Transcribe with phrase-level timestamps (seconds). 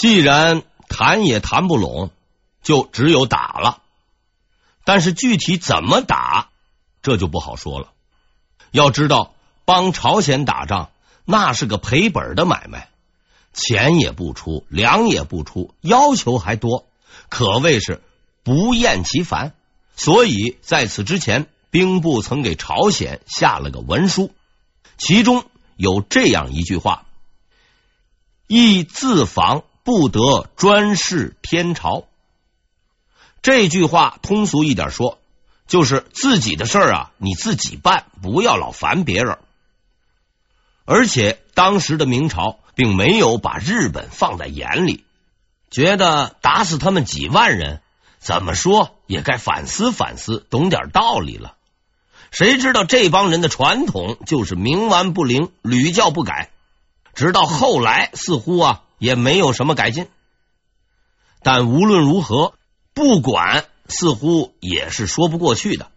[0.00, 2.08] 既然谈也谈不拢，
[2.62, 3.82] 就只有打了。
[4.82, 6.48] 但是具体怎么打，
[7.02, 7.92] 这就不好说了。
[8.70, 9.34] 要知道，
[9.66, 10.90] 帮朝鲜打仗
[11.26, 12.88] 那是个赔本的买卖，
[13.52, 16.86] 钱也不出，粮也不出，要求还多，
[17.28, 18.02] 可谓是
[18.42, 19.52] 不厌其烦。
[19.96, 24.32] 所以在此之前，兵部曾给朝鲜下了个文书，
[24.96, 25.44] 其中
[25.76, 27.04] 有这样一句话
[28.48, 32.04] ：“亦自防。”不得专事天朝。
[33.42, 35.18] 这句话通俗一点说，
[35.66, 39.38] 就是自己的事儿啊，你自己办，不要老烦别人。
[40.84, 45.04] 而且当时的明朝并没有把日本放在眼里，
[45.70, 47.80] 觉得打死他们几万人，
[48.18, 51.54] 怎么说也该反思反思，懂点道理了。
[52.30, 56.50] 谁知道这帮人的传统就是冥顽不灵，屡教不改，
[57.14, 58.82] 直到后来似乎啊。
[59.00, 60.06] 也没有什么改进，
[61.42, 62.52] 但无论如何，
[62.92, 65.90] 不管似乎也是说不过去的。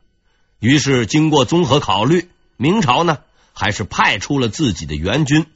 [0.59, 3.19] 于是，经过综合考虑，明朝呢
[3.51, 5.47] 还是派出了自己的援军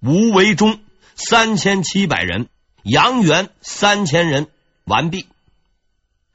[0.00, 0.80] 吴惟忠
[1.14, 2.48] 三千七百人，
[2.82, 4.48] 杨元三千人，
[4.82, 5.28] 完毕。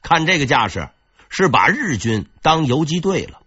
[0.00, 0.88] 看这个架势，
[1.28, 3.42] 是把日军当游击队了。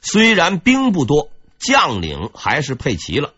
[0.00, 3.34] 虽然兵不多，将领还是配齐了。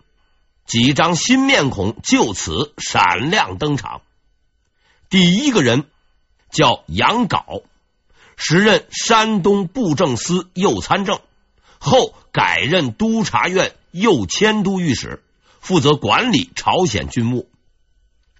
[0.66, 4.02] 几张新面孔就此闪亮登场。
[5.10, 5.84] 第一个人
[6.50, 7.62] 叫杨镐，
[8.36, 11.20] 时任山东布政司右参政，
[11.78, 15.22] 后改任督察院右迁都御史，
[15.60, 17.48] 负责管理朝鲜军务。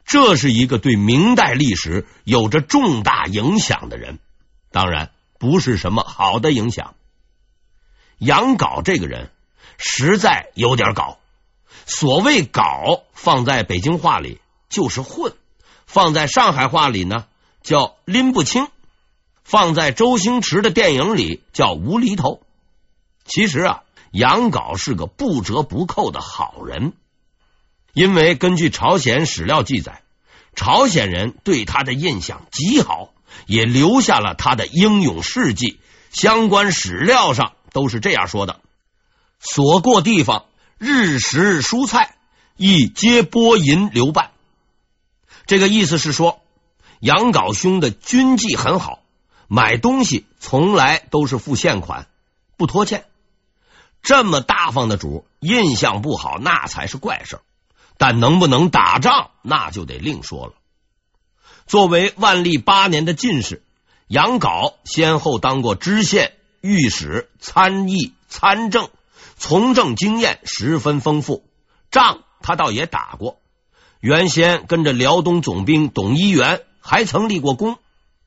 [0.05, 4.19] 这是一个对明代历史有着重大影响的人，
[4.71, 6.95] 当然不是什么好的影响。
[8.19, 9.31] 杨镐这个人
[9.79, 11.19] 实在有点搞。
[11.87, 15.33] 所谓“搞”，放在北京话里就是混；
[15.87, 17.27] 放在上海话里呢，
[17.63, 18.67] 叫拎不清；
[19.45, 22.41] 放在周星驰的电影里叫无厘头。
[23.27, 26.95] 其实啊，杨镐是个不折不扣的好人，
[27.93, 30.03] 因为根据朝鲜史料记载，
[30.55, 33.11] 朝鲜人对他的印象极好，
[33.47, 35.79] 也留下了他的英勇事迹。
[36.11, 38.61] 相关史料上都是这样说的：
[39.39, 40.47] 所过地方。
[40.85, 42.15] 日食蔬菜
[42.59, 44.33] 亦皆拨银留办，
[45.47, 46.43] 这个意思是说，
[47.01, 49.01] 杨镐兄的军纪很好，
[49.49, 52.07] 买东西从来都是付现款，
[52.59, 53.07] 不拖欠。
[54.03, 57.41] 这么大方的主，印象不好那才是怪事。
[57.97, 60.53] 但能不能打仗，那就得另说了。
[61.67, 63.63] 作为万历八年的进士，
[64.07, 68.91] 杨镐先后当过知县、御史、参议、参政。
[69.47, 71.45] 从政经验十分丰富，
[71.91, 73.43] 仗他倒也打过。
[74.01, 77.77] 原先跟着辽东总兵董一元还曾立过功。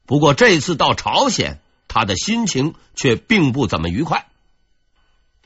[0.06, 4.28] 不过这次到朝鲜，他的心情却并不怎么愉快，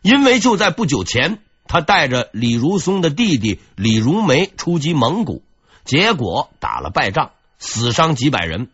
[0.01, 1.39] 因为就在不久前，
[1.69, 5.41] 他带着李如松的弟弟李如梅出击蒙古，
[5.85, 8.69] 结果打了败仗，死伤几百人。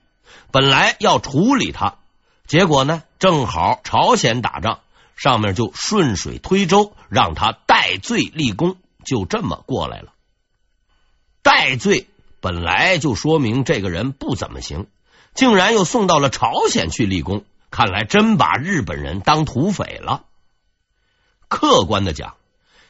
[0.49, 1.99] 本来要处理他，
[2.47, 4.79] 结果呢，正好朝鲜打仗。
[5.17, 10.13] 上面就顺水推舟，让他戴罪立功，就这么过来了。
[11.41, 12.07] 戴罪
[12.39, 14.87] 本来就说明这个人不怎么行，
[15.33, 20.23] 竟然又送到了朝鲜去立功，看来真把日本人当土匪了。
[21.47, 22.35] 客观的讲，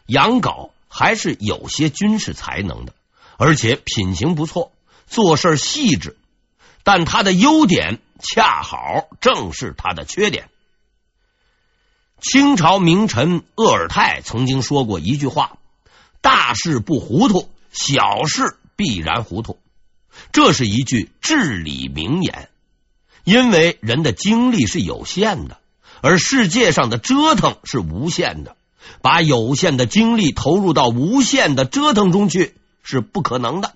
[0.06, 2.94] 杨镐还是有些军事才能的，
[3.38, 4.72] 而且品行不错，
[5.08, 6.18] 做事细致。
[6.84, 10.50] 但他的优点恰好正是他的缺点。
[12.20, 15.58] 清朝名臣鄂尔泰曾经说过一句话
[16.22, 19.60] ：“大事不糊涂，小事必然糊涂。”
[20.34, 22.50] 这是一句至理名言。
[23.24, 25.60] 因为人的精力是有限的，
[26.02, 28.56] 而世界上的折腾是无限的。
[29.02, 33.76] 把有限的精力投入到无限的折腾中去是不可能的。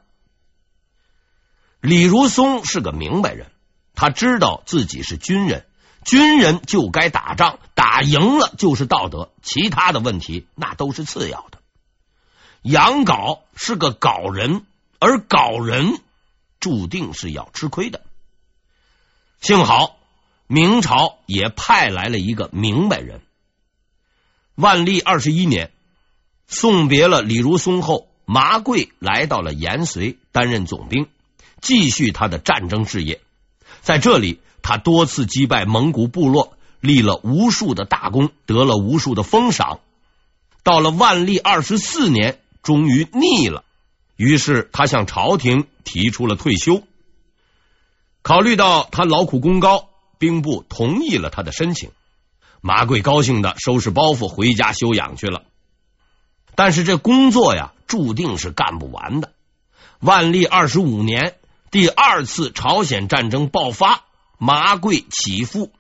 [1.82, 3.47] 李如松是个明白人，
[3.94, 5.66] 他知道自己是军人。
[6.03, 11.59] 军人就该打仗，打赢了就是道德，其他的问题那都是次要的。
[12.64, 14.66] 杨镐是个搞人，
[15.00, 16.00] 而搞人
[16.59, 18.02] 注定是要吃亏的。
[19.42, 19.98] 幸好
[20.48, 23.22] 明朝也派来了一个明白人。
[24.56, 25.72] 万历二十一年，
[26.47, 31.08] 送别了李如松后，麻贵来到了延绥担任总兵，
[31.62, 33.22] 继续他的战争事业。
[33.82, 34.40] 在这里。
[34.61, 39.79] 他多次击败蒙古部落，立了无数的大功，得了无数的封赏。
[40.63, 43.63] 到了万历二十四年，终于腻了，
[44.16, 46.84] 于是他向朝廷提出了退休。
[48.22, 51.90] 考虑到他劳苦功高，兵部同意了他的申请。
[52.61, 55.43] 马贵高兴的收拾包袱回家休养去了。
[56.53, 59.31] 但是这工作呀，注定是干不完的。
[59.99, 61.35] 万历二十五年，
[61.72, 64.03] 第二次朝鲜战争爆发，
[64.43, 65.72] 马贵起复，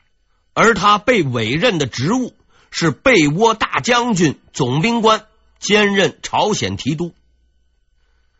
[0.53, 2.35] 而他被委任的职务
[2.69, 5.25] 是被倭大将军、总兵官，
[5.57, 7.15] 兼任朝鲜提督。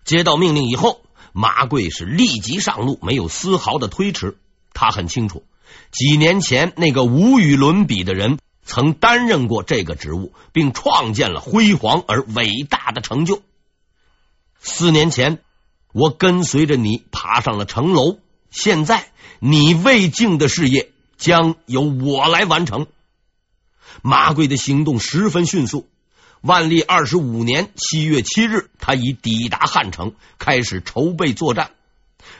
[0.05, 1.01] 接到命令以后，
[1.33, 4.37] 马贵是立即上路，没有丝毫的推迟。
[4.75, 5.43] 他很清楚，
[5.89, 13.41] 几年前那个无与伦比的人曾担任过这个职务，并创建了辉煌而伟大的成就。
[14.59, 15.39] 四年前，
[15.93, 18.19] 我跟随着你爬上了城楼，
[18.51, 19.09] 现在
[19.39, 22.85] 你未竟的事业将由我来完成。
[24.03, 25.89] 马贵的行动十分迅速。
[26.41, 31.71] 万历二十五年七月七日，他已抵达汉城，开始筹备作战。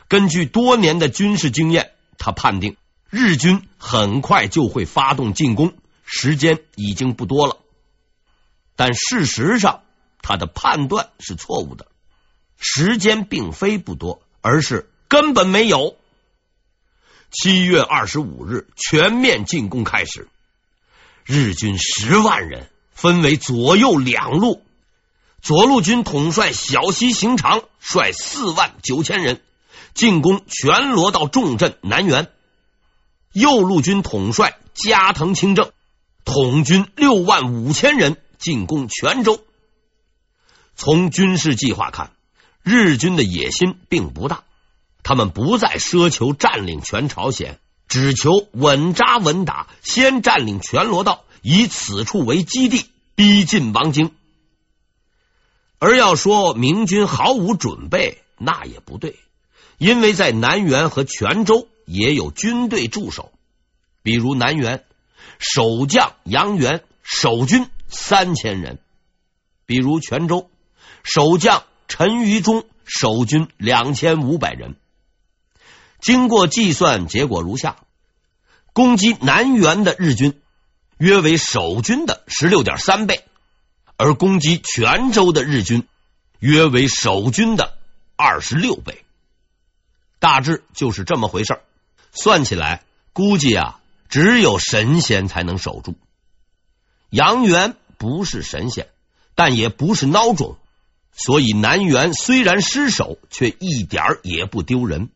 [0.08, 2.78] 根据多年的军事经验，他判定
[3.12, 5.74] 日军很快就会发动进攻，
[6.04, 7.58] 时间已经不多了。
[8.76, 9.82] 但事实上，
[10.24, 11.86] 他的判断是错误的，
[12.58, 15.96] 时间并非不多，而是根本没有。
[17.32, 20.28] 七月二十五日，全面进攻开始，
[21.26, 22.68] 日军十万人。
[22.94, 24.64] 分为左右两路，
[25.42, 29.42] 左路军统帅小西行长率四万九千人
[29.96, 32.30] 进攻全罗道重镇南园，
[33.34, 35.72] 右路军统帅加藤清正
[36.26, 39.44] 统军六万五千人进攻泉州。
[40.76, 42.12] 从军事计划看，
[42.62, 44.44] 日军的野心并不大，
[45.12, 47.60] 他们不再奢求占领全朝鲜，
[47.90, 51.26] 只求稳扎稳打，先占领全罗道。
[51.42, 54.12] 以此处为基地，逼近王京。
[55.80, 59.20] 而要说明军毫无准备，那也不对，
[59.78, 63.34] 因为在南园和泉州也有军队驻守，
[64.04, 64.86] 比如南园
[65.40, 68.80] 守将杨元守军三千人，
[69.66, 70.50] 比如泉州
[71.04, 74.78] 守将陈于中守军两千五百人。
[76.02, 77.78] 经过计算，结果如下：
[78.74, 80.38] 攻击南园的日军。
[80.98, 83.26] 约为守军的十六点三倍，
[83.98, 85.88] 而攻击泉州的日军
[86.38, 87.76] 约为守军的
[88.16, 89.04] 二十六倍，
[90.20, 91.60] 大致就是这么回事。
[92.12, 92.84] 算起来，
[93.14, 95.96] 估计啊，只有神仙才能守住。
[97.10, 98.88] 杨元不是神仙，
[99.34, 100.56] 但也不是孬种，
[101.14, 105.10] 所以南园虽然失守，却一点也不丢人。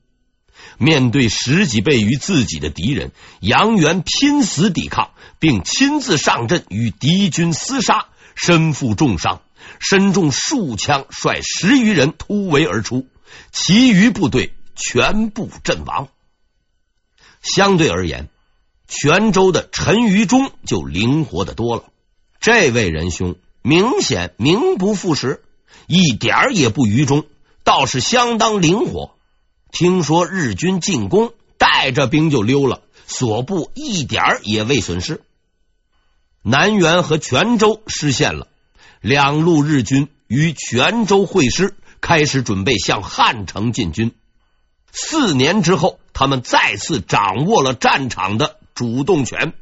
[0.77, 9.41] 面对十几倍于自己的敌人，杨元拼死抵抗，并亲自上阵与敌军厮杀，身负重伤，
[9.79, 13.07] 身中数枪，率十余人突围而出，
[13.51, 16.09] 其余部队全部阵亡。
[17.41, 18.29] 相对而言，
[18.88, 21.83] 泉州的陈于中就灵活得多了。
[22.39, 25.44] 这位仁兄明显名不副实，
[25.88, 27.25] 一点也不愚忠，
[27.63, 29.14] 倒是相当灵活。
[29.71, 35.21] 听说日军进攻，带着兵就溜了，所部一点也未损失。
[36.41, 38.47] 南园和泉州失陷了，
[39.01, 44.13] 两路日军于泉州会师，开始准备向汉城进军。
[44.91, 49.54] 四年之后，他们再次掌握了战场的主动权。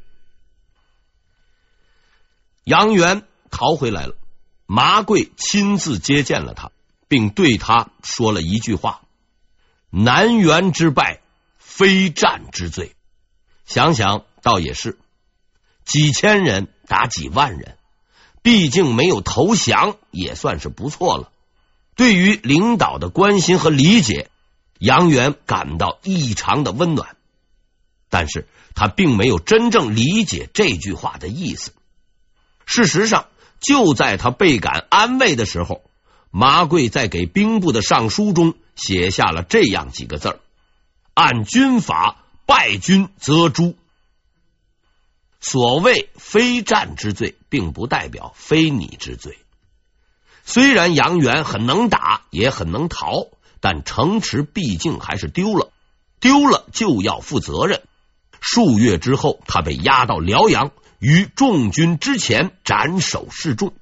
[2.65, 4.15] 杨元逃回来了，
[4.65, 6.71] 麻贵亲自接见了他，
[7.07, 9.02] 并对他说了一句话。
[9.95, 11.21] 南园之败，
[11.59, 12.95] 非战之罪。
[13.67, 14.97] 想想倒也是，
[15.85, 17.77] 几千人打几万人，
[18.41, 21.31] 毕竟没有投降，也算是不错了。
[21.95, 24.31] 对于领导的关心和理解，
[24.79, 27.15] 杨元感到异常的温暖。
[28.09, 31.71] 但是他并没有真正理解这句话的意思。
[32.65, 33.27] 事实上，
[33.59, 35.83] 就在他倍感安慰的时候，
[36.31, 38.55] 麻贵在给兵部的上书中。
[38.75, 40.39] 写下了这样几个字儿
[41.13, 43.75] ：“按军法，败军则诛。”
[45.39, 49.37] 所谓非战之罪，并不代表非你之罪。
[50.45, 53.27] 虽然杨元很能打，也很能逃，
[53.59, 55.71] 但城池毕竟还是丢了，
[56.19, 57.83] 丢了就要负责任。
[58.41, 63.73] 数月之后，他被押到辽阳，于众军之前斩首示众。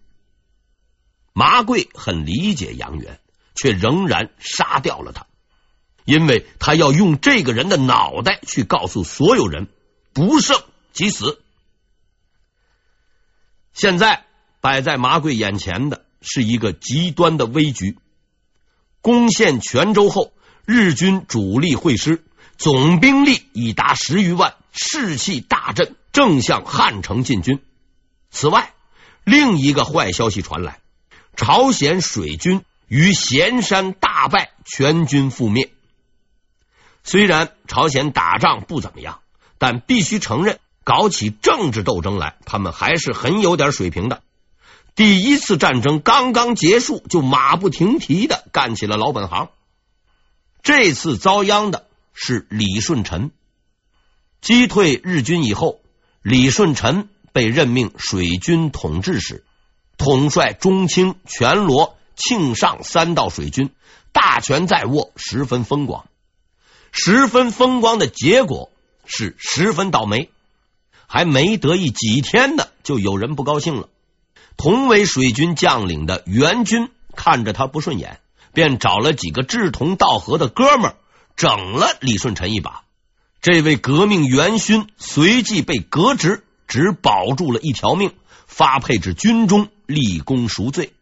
[1.33, 3.19] 麻贵很理解杨元。
[3.55, 5.27] 却仍然杀掉了他，
[6.05, 9.67] 因为他要用这个人的脑袋去告诉所有人：
[10.13, 11.41] 不胜即死。
[13.73, 14.25] 现在
[14.59, 17.97] 摆在马贵眼前的是一个极端的危局。
[19.01, 20.33] 攻陷泉州后，
[20.65, 22.23] 日军主力会师，
[22.57, 27.59] 总兵力已达十余万，士气大振，正向汉城进军。
[28.29, 28.73] 此外，
[29.23, 30.81] 另一个坏消息传来：
[31.35, 35.71] 朝鲜水军于咸山大败，全军覆灭。
[37.03, 39.21] 虽然朝鲜打仗不怎么样，
[39.57, 44.23] 但必须承认，搞起政治斗争来，他们还是很有点水平的。
[44.93, 49.51] 第一次战争刚刚结束，就马不停蹄的干起了老本行。
[50.61, 53.31] 这次遭殃的是李舜臣。
[54.41, 55.79] 击退日军以后，
[56.21, 59.45] 李舜臣被任命水军统制使，
[59.97, 63.71] 统帅中清、全罗、庆尚三道水军，
[64.11, 66.05] 大权在握，十分风光。
[66.91, 68.69] 十分风光的结果
[69.05, 70.29] 是十分倒霉，
[71.07, 73.89] 还没得意几天呢，就有人不高兴了。
[74.57, 78.19] 同为水军将领的袁军看着他不顺眼，
[78.53, 80.95] 便找了几个志同道合的哥们儿，
[81.35, 82.83] 整了李舜臣一把。
[83.41, 88.13] 这位革命元勋随即被革职，只保住了一条命，
[88.45, 90.93] 发配至军中立功赎罪。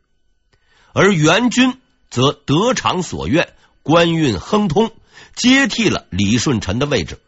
[1.00, 1.78] 而袁军
[2.10, 3.54] 则得偿所愿，
[3.84, 4.92] 官运亨通，
[5.34, 7.22] 接替了李舜臣的位置。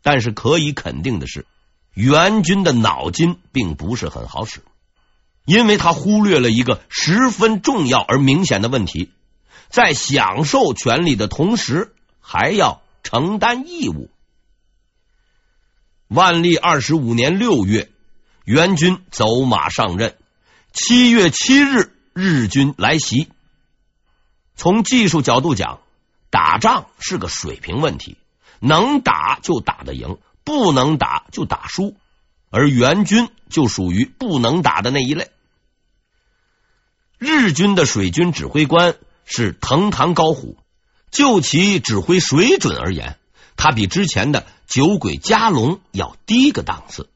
[0.00, 1.44] 但是可以肯定的是，
[1.92, 4.62] 袁军的脑筋并不是很好使。
[5.44, 9.10] 因为他忽略了一个十分重要而明显的问题，
[9.68, 14.08] 在享受权利的同时，还要承担义务。
[16.08, 17.90] 万历二十五年六月，
[18.46, 20.16] 袁军走马上任。
[20.72, 23.28] 七月七日，日军来袭。
[24.56, 25.80] 从技术角度讲，
[26.30, 28.16] 打仗是个水平问题，
[28.60, 31.96] 能打就打得赢，不能打就打输，
[32.50, 35.30] 而援军就属于不能打的那一类。
[37.18, 40.56] 日军的水军指挥官是藤堂高虎，
[41.10, 43.18] 就其指挥水准而言，
[43.56, 47.08] 他比之前的酒鬼加龙要低个档次。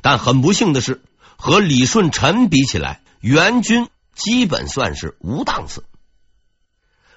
[0.00, 1.02] 但很不幸的是，
[1.36, 3.88] 和李舜臣比起来，援军
[4.18, 5.84] 基本算是无档次。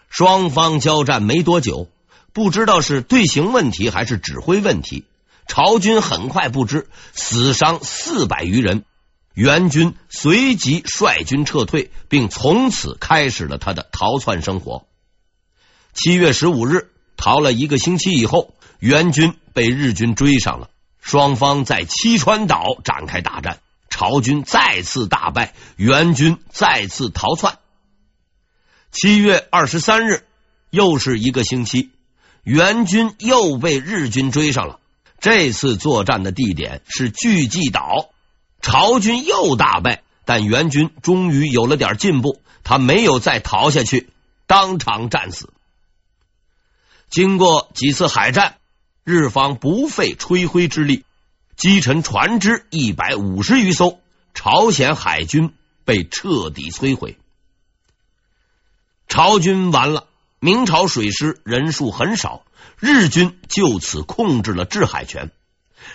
[0.08, 1.90] 双方交战没多久，
[2.32, 5.06] 不知道是队形问题还是指挥问题，
[5.48, 8.86] 朝军很快不知，死伤四百余人。
[9.34, 14.86] 袁军随即率军撤退，并从此开始了他的逃窜生活。
[15.94, 23.62] 七月十五日，逃了一个星期以后，袁军被日军追上了，双方在七川岛展开大战，
[24.02, 27.60] 朝军再次大败，援军再次逃窜。
[28.92, 30.26] 七月二十三日，
[30.72, 31.92] 又是一个星期，
[32.42, 34.80] 援军又被日军追上了，
[35.20, 38.10] 这次作战的地点是巨济岛。
[38.60, 42.42] 朝军又大败，但援军终于有了点进步。
[42.64, 44.10] 他没有再逃下去，
[44.48, 45.54] 当场战死。
[47.12, 48.56] 经过几次海战，
[49.04, 51.06] 日方不费吹灰之力
[51.62, 54.00] 击沉船只一百五十余艘，
[54.34, 55.54] 朝鲜海军
[55.86, 57.20] 被彻底摧毁。
[59.08, 60.08] 朝军完了，
[60.40, 62.44] 明朝水师人数很少，
[62.80, 65.30] 日军就此控制了制海权。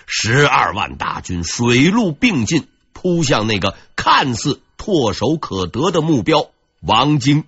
[0.06, 6.48] 十二万大军水陆并进，扑向那个看似唾手可得的目标——
[6.80, 7.42] 王京。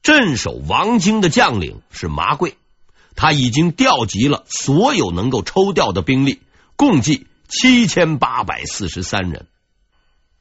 [0.00, 2.56] 镇守王京的将领是麻贵，
[3.20, 6.40] 他已经调集了所有能够抽调的兵力，
[6.76, 9.48] 共计七千八百四十三人。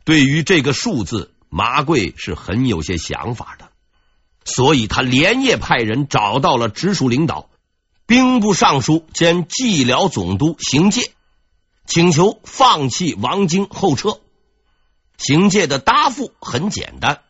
[0.05, 3.69] 对于这个数字，麻贵是很有些想法的，
[4.45, 7.49] 所以他连夜派人找到了直属领导。
[8.05, 11.11] 兵部尚书兼蓟辽总督邢介
[11.87, 14.19] 请求放弃王京后撤，
[15.17, 17.21] 邢介的答复很简单：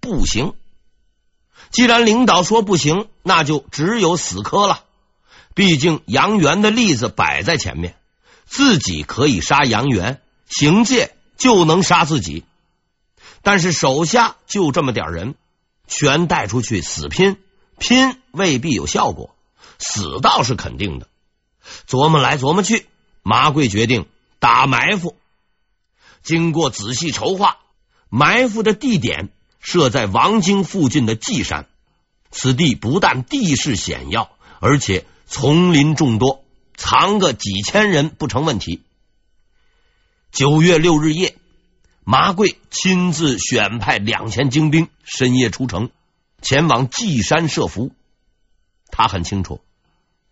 [0.00, 0.54] 不行。
[1.70, 4.84] 既然领导说不行，那就只有死磕了。
[5.56, 7.96] 毕竟杨元的例子摆在前面，
[8.44, 10.20] 自己可以杀杨元，
[10.50, 12.44] 邢介就能杀自己。
[13.40, 15.34] 但是手下就这么点人，
[15.88, 17.38] 全带出去死拼，
[17.78, 19.34] 拼未必有效果。
[19.78, 21.08] 死倒是肯定的。
[21.88, 22.86] 琢磨来琢磨去，
[23.22, 24.04] 麻贵决定
[24.38, 25.16] 打埋伏。
[26.22, 27.56] 经过仔细筹划，
[28.10, 31.66] 埋伏的地点设在王京附近的稷山。
[32.30, 36.44] 此地不但地势险要，而且丛林众多，
[36.76, 38.82] 藏个几千人不成问题。
[40.30, 41.36] 九月六日夜，
[42.04, 45.90] 麻贵亲自选派两千精兵，深夜出城，
[46.40, 47.92] 前往稷山设伏。
[48.90, 49.60] 他很清楚。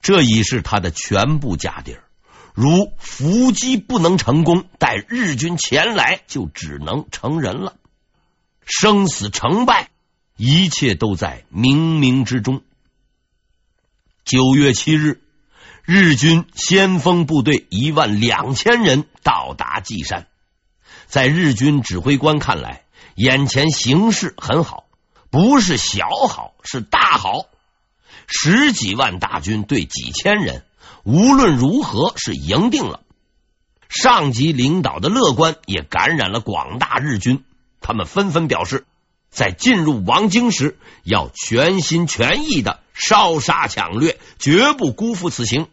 [0.00, 2.04] 这已是他的全部家底儿。
[2.52, 7.74] 如伏击不能成功，待日军前来，就只能成人了。
[8.64, 9.88] 生死成败，
[10.36, 12.62] 一切都在冥冥之中。
[14.24, 15.20] 九月七日，
[15.84, 20.26] 日军先锋部队一万两千人到达稷山。
[21.06, 22.84] 在日军指挥官看来，
[23.16, 24.84] 眼前形势很好，
[25.28, 27.44] 不是小好，是大好。
[28.26, 30.64] 十几万大军对几千人，
[31.02, 33.02] 无论如何是赢定了。
[33.90, 37.44] 上级领导的乐观也感染了广大日军，
[37.82, 38.86] 他们纷纷表示，
[39.28, 45.68] 在进入王京时要全心全意的烧杀抢掠，绝不辜负此行。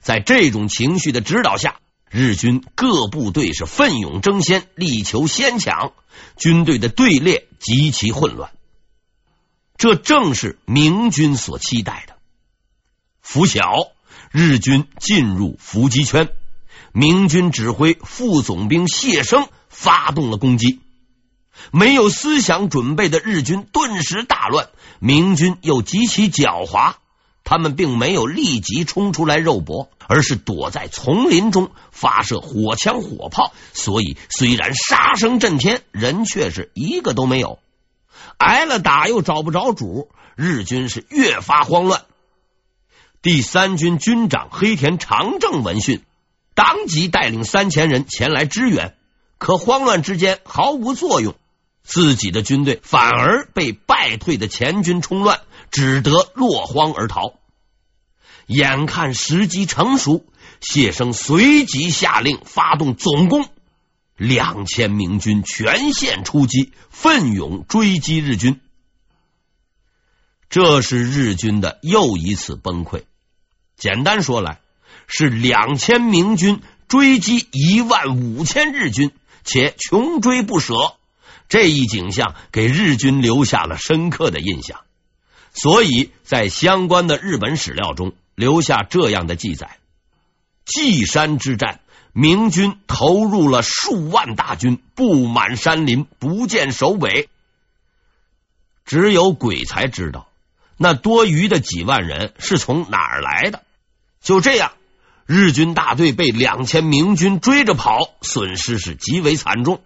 [0.00, 1.76] 在这种情绪的指导下，
[2.10, 5.92] 日军各部队是奋勇争先，力求先抢，
[6.36, 8.50] 军队的队列极其混乱。
[9.76, 12.14] 这正是明军所期待的。
[13.20, 13.62] 拂晓，
[14.30, 16.30] 日军进入伏击圈，
[16.92, 20.80] 明军指挥副总兵谢生发动了攻击。
[21.70, 24.70] 没有思想准备的日军顿时大乱，
[25.00, 26.94] 明军又极其狡猾，
[27.48, 33.54] 他们并没有立即冲出来肉搏，而是躲在丛林中发射火枪火炮。
[33.72, 37.58] 所以虽然杀声震天，人却是一个都没有。
[38.36, 42.02] 挨了打又找不着主，日军是越发慌乱。
[43.22, 46.02] 第三军军长黑田长政闻讯，
[46.54, 48.94] 当即带领三千人前来支援，
[49.38, 51.34] 可慌乱之间毫无作用，
[51.82, 57.34] 自己的军队反而被败退的前军冲乱，只得落荒而逃。
[58.46, 60.24] 眼看时机成熟，
[60.60, 63.48] 谢生随即下令发动总攻。
[64.16, 68.60] 两千明军全线出击，奋勇追击日军。
[70.50, 73.04] 这是日军的又一次崩溃。
[73.76, 74.60] 简单说来，
[75.06, 79.12] 是两千明军追击一万五千日军，
[79.44, 80.96] 且穷追不舍。
[81.48, 84.80] 这一景象给日军留下了深刻的印象，
[85.54, 89.78] 所以在相关的日本史料中留下这样的记载：
[90.64, 91.80] 稷山之战。
[92.14, 97.28] 明军投入了数万大军，布满山林，不见首尾。
[98.84, 100.28] 只有鬼才知道，
[100.78, 103.62] 那多余的几万人是从哪儿来的。
[104.20, 104.72] 就这样，
[105.26, 109.80] 日军大队被两千明军追着跑，损失是极为惨重。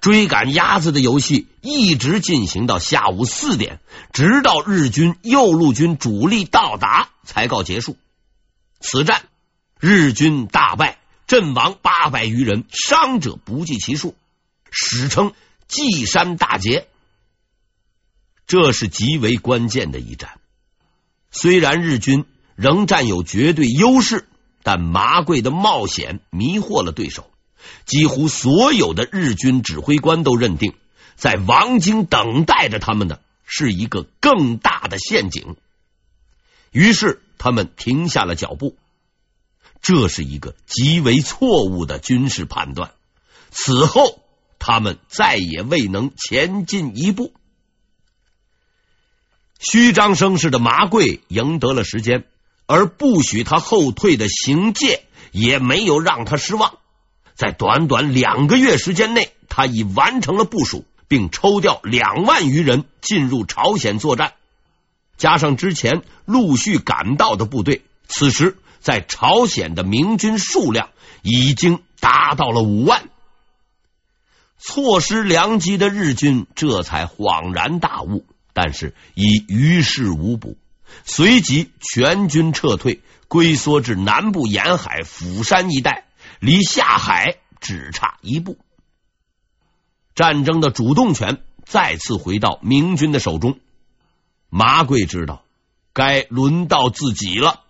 [0.00, 3.80] 追赶鸭子的游戏一直进行到下午四点，
[4.12, 7.96] 直到日军右路军主力到达才告结束。
[8.80, 9.22] 此战，
[9.78, 10.98] 日军大败。
[11.26, 14.16] 阵亡八百余人，伤者不计其数，
[14.72, 15.32] 史称
[15.68, 16.88] 稷山大捷。
[18.48, 20.40] 这是极为关键的一战。
[21.30, 22.24] 虽然日军
[22.56, 24.26] 仍占有绝对优势，
[24.64, 27.30] 但麻贵的冒险迷惑了对手。
[27.86, 30.74] 几乎所有的日军指挥官都认定，
[31.16, 35.56] 在王京等待着他们的是一个更大的陷阱。
[36.70, 38.76] 于是，他们停下了脚步。
[39.82, 42.92] 这是一个极为错误的军事判断。
[43.50, 44.20] 此后，
[44.58, 47.32] 他们再也未能前进一步。
[49.58, 52.24] 虚张声势的麻贵赢得了时间，
[52.66, 56.78] 而不许他后退的行介也没有让他失望。
[57.40, 64.34] 在短短两个月时间内，他已完成了部署，并抽调两万余人进入朝鲜作战，
[65.16, 68.58] 加上之前陆续赶到的部队，此时。
[68.82, 70.88] 在朝鲜的明军数量
[71.20, 73.10] 已经达到了五万，
[74.58, 78.24] 错失良机的日军这才恍然大悟，
[78.54, 80.56] 但是已于事无补，
[81.04, 86.06] 随即全军撤退，龟缩至南部沿海釜山一带，
[86.40, 88.58] 离下海只差一步。
[90.14, 93.60] 战争的主动权再次回到明军的手中，
[94.48, 95.44] 麻贵知道
[95.92, 97.60] 该轮到自己了。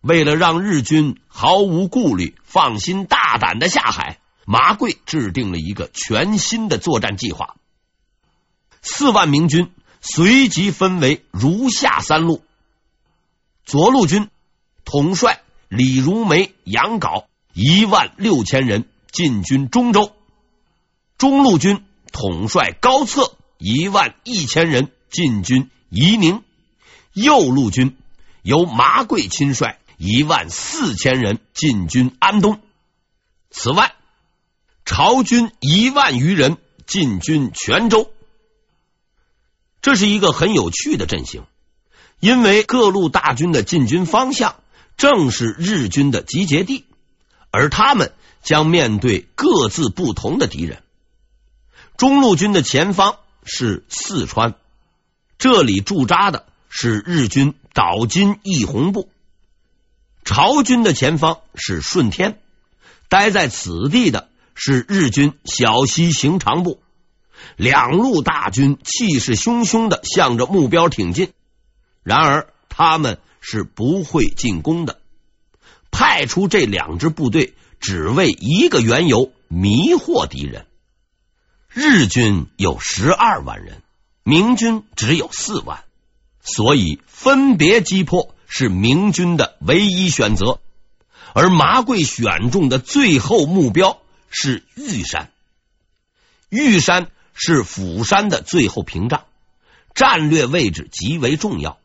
[0.00, 7.54] 为了让日军毫无顾虑、放心大胆的下海，麻贵制定了一个全新的作战计划。
[8.82, 12.44] 四万明军随即分为如下三路：
[13.64, 14.28] 左路军
[14.84, 20.12] 统帅李如梅、杨镐一万六千人进军中州；
[21.18, 26.42] 中路军统帅高策一万一千人进军夷宁；
[27.12, 27.96] 右路军
[28.42, 29.78] 由麻贵亲率。
[29.98, 32.60] 一万四千人进军安东，
[33.52, 33.94] 此外，
[34.84, 36.56] 朝军一万余人
[36.88, 38.10] 进军泉州。
[39.80, 41.44] 这是一个很有趣的阵型，
[42.18, 44.56] 因为各路大军的进军方向
[44.96, 46.84] 正是日军的集结地，
[47.52, 48.12] 而他们
[48.42, 50.82] 将面对各自不同的敌人。
[51.96, 54.54] 中路军的前方是四川，
[55.38, 59.08] 这里驻扎的是日军岛津义弘部。
[60.24, 62.40] 朝军的前方是顺天，
[63.08, 66.82] 待在此地的是日军小西行长部。
[67.56, 71.32] 两路大军气势汹汹的向着目标挺进，
[72.02, 75.01] 然而他们是不会进攻的。
[75.92, 80.66] 派出这两支部队，只为一个缘由：迷惑敌人。
[81.68, 83.82] 日军有十二万人，
[84.24, 85.84] 明军只有四万，
[86.42, 90.58] 所以分别击破是明军的唯一选择。
[91.34, 95.30] 而麻贵选中的最后目标是玉山，
[96.50, 99.24] 玉山是釜山的最后屏障，
[99.94, 101.78] 战略位置极为重要，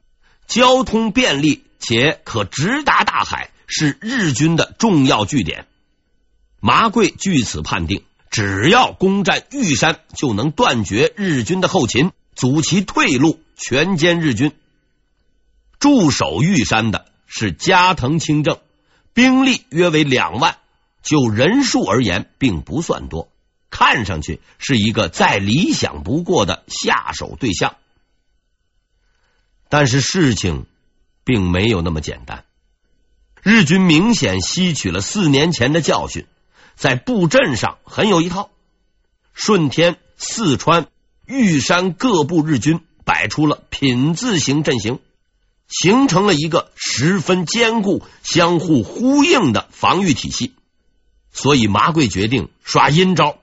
[0.48, 5.67] 交通便利且可直达大海，是日军的重要据点。
[6.60, 8.03] 麻贵据此判定。
[8.30, 14.51] 只要攻占玉山，就能断绝日军的后勤，阻其退路，全歼日军。
[15.80, 18.60] 驻守玉山的是加藤清正，
[19.13, 20.58] 兵力约为两万，
[21.01, 23.32] 就人数而言，并不算多，
[23.71, 27.77] 看上去是一个再理想不过的下手对象。
[29.69, 30.65] 但是事情
[31.23, 32.43] 并没有那么简单，
[33.43, 36.26] 日军明显吸取了四年前的教训。
[36.76, 38.52] 在布阵上很有一套，
[39.34, 40.88] 顺天、四川、
[41.26, 45.00] 玉山各部日军摆出了品字形阵型，
[45.67, 50.54] 形成了一个十分坚固、相互呼应的防御体系。
[51.32, 53.38] 所以麻贵决定耍阴招，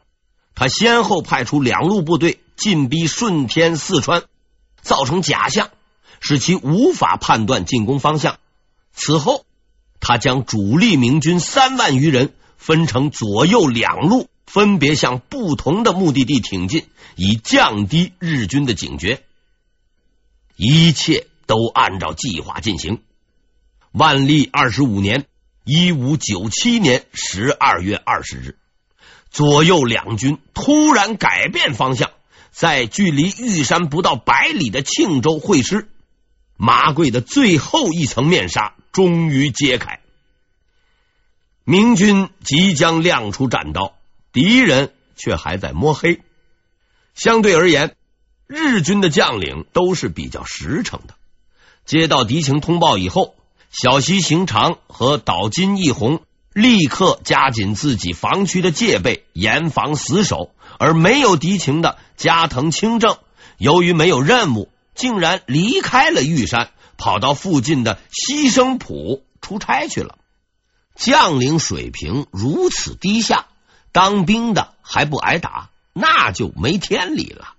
[0.55, 4.23] 他先后派出两路部队进逼顺天、四川，
[4.81, 5.71] 造成假象，
[6.21, 8.39] 使其无法判断进攻方向。
[8.93, 9.45] 此后，
[10.05, 12.33] 他将主力明军三万余人。
[12.57, 19.23] 分成左右两路，分别向不同的目的地挺进，以降低日军的警觉。
[20.57, 23.03] 一切都按照计划进行。
[23.93, 25.27] 万历二十五年
[25.63, 28.57] （一五九七年）十二月二十日，
[29.31, 32.13] 左右两军突然改变方向，
[32.51, 35.87] 在距离玉山不到百里的庆州会师。
[36.57, 40.01] 麻贵的最后一层面纱终于揭开。
[41.65, 43.95] 明军即将亮出战刀，
[44.33, 46.21] 敌人却还在摸黑。
[47.15, 47.97] 相对而言，
[48.47, 51.15] 日军的将领都是比较实诚的。
[51.87, 53.35] 接到敌情通报以后，
[53.71, 60.51] 小西行长和岛津义弘立刻加紧自己防区的戒备，严防死守。
[60.77, 63.17] 而没有敌情的加藤清正，
[63.59, 70.19] 由于没有任务，竟然离开了玉山，跑到附近的西生浦出差去了。
[70.95, 73.47] 将领水平如此低下，
[73.91, 77.55] 当兵的还不挨打，那就没天理了。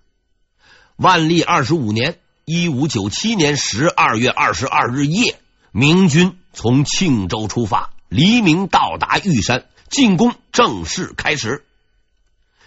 [0.96, 5.38] 万历二十五年（一五九七年）十二月二十二日夜，
[5.72, 11.66] 明军从庆州出发，黎明到达玉山，进攻正式开始。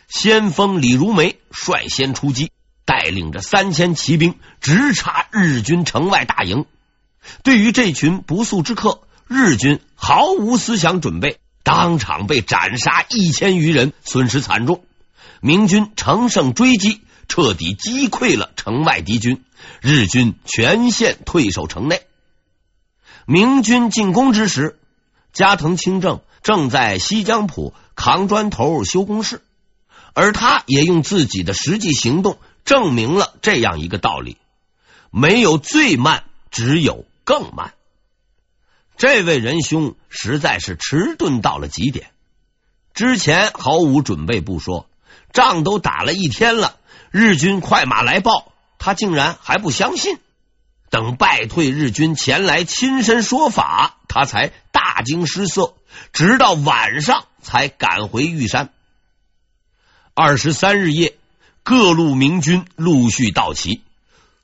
[0.09, 2.51] 先锋李如梅率先出击，
[2.89, 6.65] 带领着三千骑兵直插日军城外大营。
[7.43, 14.83] 对于这群不速之客，日军毫无思想准备，当场被斩杀一千余人，损失惨重。
[15.43, 19.45] 明军乘胜追击，彻底击溃了城外敌军，
[19.83, 22.01] 日军全线退守城内。
[23.27, 24.79] 明军进攻之时，
[25.35, 29.43] 加藤清正正在西江浦扛砖头修工事，
[30.15, 34.37] 而他也用自己的实际行动证明了这样一个道理：
[35.11, 37.73] 没有最慢，只有更慢。
[38.99, 42.11] 这位仁兄实在是迟钝到了极点。
[42.93, 44.87] 之前毫无准备不说，
[45.33, 46.77] 仗都打了一天了，
[47.11, 50.19] 日军快马来报，他竟然还不相信。
[50.91, 55.75] 等败退日军前来亲身说法，他才大惊失色，
[56.13, 58.69] 直到晚上才赶回玉山。
[60.13, 61.17] 二十三日夜，
[61.69, 63.83] 各路明军陆续到齐，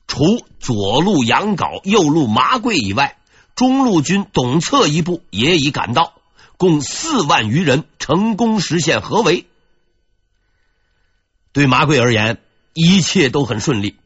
[0.07, 3.17] 除左路杨镐、右路麻贵以外。
[3.55, 6.13] 中路军董策一部也已赶到，
[6.59, 9.47] 共四万余人，成功实现合围。
[11.55, 12.43] 对麻贵而言，
[12.75, 13.97] 一切都很顺利。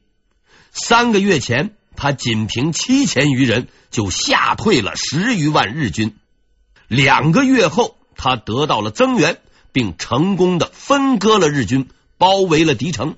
[0.71, 6.11] 三个月前，他仅凭七千余人就吓退了十余万日军；
[6.87, 9.41] 两个月后，他得到了增援，
[9.73, 13.17] 并成功的分割了日军，包围了敌城。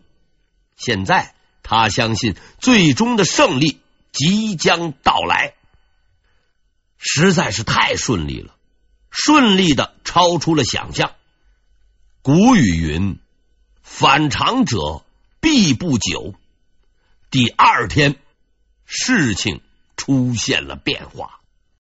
[0.76, 3.80] 现在，他相信最终的胜利
[4.12, 5.54] 即将到来。
[6.98, 8.54] 实在是太顺利了，
[9.10, 11.12] 顺利的超出了想象。
[12.22, 13.18] 古语云
[13.82, 15.02] ：“反常者
[15.40, 16.34] 必不久，
[17.30, 18.16] 第二天
[18.84, 19.62] 事情
[19.96, 21.39] 出现了变化。